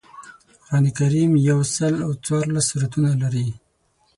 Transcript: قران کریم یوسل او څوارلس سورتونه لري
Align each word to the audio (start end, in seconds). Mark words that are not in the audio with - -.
قران 0.63 0.85
کریم 0.97 1.31
یوسل 1.49 1.93
او 2.05 2.11
څوارلس 2.23 2.65
سورتونه 2.71 3.11
لري 3.21 3.47